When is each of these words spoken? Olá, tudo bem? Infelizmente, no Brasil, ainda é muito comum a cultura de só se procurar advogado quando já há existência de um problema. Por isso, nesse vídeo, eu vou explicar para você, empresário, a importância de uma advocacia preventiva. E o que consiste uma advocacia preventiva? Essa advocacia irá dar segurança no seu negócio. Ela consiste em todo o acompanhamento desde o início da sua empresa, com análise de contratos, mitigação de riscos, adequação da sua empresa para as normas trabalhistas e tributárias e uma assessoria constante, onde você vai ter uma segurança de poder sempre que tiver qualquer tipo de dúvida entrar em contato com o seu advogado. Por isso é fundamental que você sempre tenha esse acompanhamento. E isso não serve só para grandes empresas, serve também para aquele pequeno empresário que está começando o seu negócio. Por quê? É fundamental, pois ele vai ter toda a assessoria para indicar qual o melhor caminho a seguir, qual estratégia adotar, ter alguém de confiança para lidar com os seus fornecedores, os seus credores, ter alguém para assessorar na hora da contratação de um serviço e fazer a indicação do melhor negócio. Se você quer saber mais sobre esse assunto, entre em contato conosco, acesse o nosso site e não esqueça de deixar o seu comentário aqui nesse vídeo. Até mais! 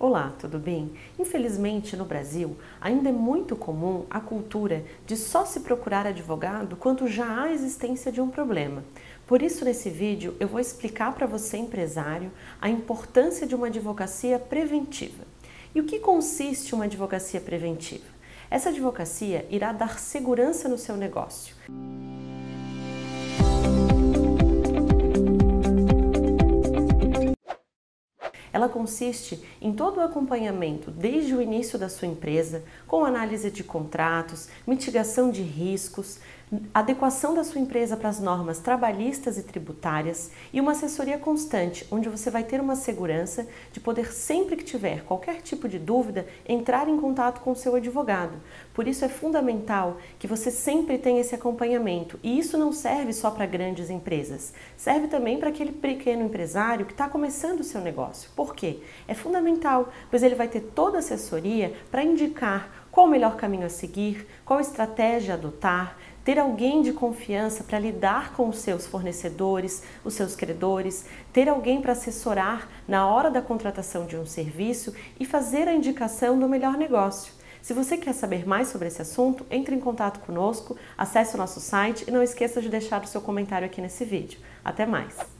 Olá, 0.00 0.32
tudo 0.38 0.60
bem? 0.60 0.92
Infelizmente, 1.18 1.96
no 1.96 2.04
Brasil, 2.04 2.56
ainda 2.80 3.08
é 3.08 3.12
muito 3.12 3.56
comum 3.56 4.04
a 4.08 4.20
cultura 4.20 4.84
de 5.04 5.16
só 5.16 5.44
se 5.44 5.58
procurar 5.58 6.06
advogado 6.06 6.76
quando 6.76 7.08
já 7.08 7.42
há 7.42 7.52
existência 7.52 8.12
de 8.12 8.20
um 8.20 8.30
problema. 8.30 8.84
Por 9.26 9.42
isso, 9.42 9.64
nesse 9.64 9.90
vídeo, 9.90 10.36
eu 10.38 10.46
vou 10.46 10.60
explicar 10.60 11.12
para 11.14 11.26
você, 11.26 11.56
empresário, 11.56 12.30
a 12.60 12.70
importância 12.70 13.44
de 13.44 13.56
uma 13.56 13.66
advocacia 13.66 14.38
preventiva. 14.38 15.24
E 15.74 15.80
o 15.80 15.84
que 15.84 15.98
consiste 15.98 16.76
uma 16.76 16.84
advocacia 16.84 17.40
preventiva? 17.40 18.06
Essa 18.48 18.68
advocacia 18.68 19.48
irá 19.50 19.72
dar 19.72 19.98
segurança 19.98 20.68
no 20.68 20.78
seu 20.78 20.96
negócio. 20.96 21.56
Ela 28.52 28.68
consiste 28.68 29.42
em 29.60 29.72
todo 29.72 29.98
o 29.98 30.02
acompanhamento 30.02 30.90
desde 30.90 31.34
o 31.34 31.42
início 31.42 31.78
da 31.78 31.88
sua 31.88 32.08
empresa, 32.08 32.62
com 32.86 33.04
análise 33.04 33.50
de 33.50 33.64
contratos, 33.64 34.48
mitigação 34.66 35.30
de 35.30 35.42
riscos, 35.42 36.18
adequação 36.72 37.34
da 37.34 37.44
sua 37.44 37.60
empresa 37.60 37.96
para 37.96 38.08
as 38.08 38.20
normas 38.20 38.58
trabalhistas 38.58 39.36
e 39.36 39.42
tributárias 39.42 40.30
e 40.52 40.60
uma 40.60 40.72
assessoria 40.72 41.18
constante, 41.18 41.86
onde 41.90 42.08
você 42.08 42.30
vai 42.30 42.42
ter 42.42 42.60
uma 42.60 42.74
segurança 42.74 43.46
de 43.72 43.80
poder 43.80 44.12
sempre 44.12 44.56
que 44.56 44.64
tiver 44.64 45.04
qualquer 45.04 45.42
tipo 45.42 45.68
de 45.68 45.78
dúvida 45.78 46.26
entrar 46.48 46.88
em 46.88 46.98
contato 46.98 47.40
com 47.40 47.52
o 47.52 47.56
seu 47.56 47.74
advogado. 47.74 48.38
Por 48.72 48.88
isso 48.88 49.04
é 49.04 49.08
fundamental 49.08 49.98
que 50.18 50.26
você 50.26 50.50
sempre 50.50 50.98
tenha 50.98 51.20
esse 51.20 51.34
acompanhamento. 51.34 52.18
E 52.22 52.38
isso 52.38 52.56
não 52.56 52.72
serve 52.72 53.12
só 53.12 53.30
para 53.30 53.46
grandes 53.46 53.90
empresas, 53.90 54.52
serve 54.76 55.08
também 55.08 55.38
para 55.38 55.50
aquele 55.50 55.72
pequeno 55.72 56.22
empresário 56.22 56.86
que 56.86 56.92
está 56.92 57.08
começando 57.08 57.60
o 57.60 57.64
seu 57.64 57.80
negócio. 57.80 58.30
Por 58.38 58.54
quê? 58.54 58.78
É 59.08 59.14
fundamental, 59.14 59.92
pois 60.08 60.22
ele 60.22 60.36
vai 60.36 60.46
ter 60.46 60.60
toda 60.60 60.98
a 60.98 61.00
assessoria 61.00 61.74
para 61.90 62.04
indicar 62.04 62.86
qual 62.88 63.06
o 63.06 63.10
melhor 63.10 63.34
caminho 63.34 63.66
a 63.66 63.68
seguir, 63.68 64.28
qual 64.44 64.60
estratégia 64.60 65.34
adotar, 65.34 65.98
ter 66.22 66.38
alguém 66.38 66.80
de 66.80 66.92
confiança 66.92 67.64
para 67.64 67.80
lidar 67.80 68.34
com 68.34 68.48
os 68.48 68.58
seus 68.58 68.86
fornecedores, 68.86 69.82
os 70.04 70.14
seus 70.14 70.36
credores, 70.36 71.04
ter 71.32 71.48
alguém 71.48 71.82
para 71.82 71.90
assessorar 71.90 72.68
na 72.86 73.08
hora 73.08 73.28
da 73.28 73.42
contratação 73.42 74.06
de 74.06 74.16
um 74.16 74.24
serviço 74.24 74.94
e 75.18 75.24
fazer 75.24 75.66
a 75.66 75.74
indicação 75.74 76.38
do 76.38 76.48
melhor 76.48 76.76
negócio. 76.76 77.32
Se 77.60 77.74
você 77.74 77.96
quer 77.96 78.12
saber 78.12 78.46
mais 78.46 78.68
sobre 78.68 78.86
esse 78.86 79.02
assunto, 79.02 79.44
entre 79.50 79.74
em 79.74 79.80
contato 79.80 80.20
conosco, 80.20 80.76
acesse 80.96 81.34
o 81.34 81.38
nosso 81.38 81.58
site 81.58 82.04
e 82.06 82.12
não 82.12 82.22
esqueça 82.22 82.62
de 82.62 82.68
deixar 82.68 83.02
o 83.02 83.08
seu 83.08 83.20
comentário 83.20 83.66
aqui 83.66 83.80
nesse 83.80 84.04
vídeo. 84.04 84.38
Até 84.64 84.86
mais! 84.86 85.37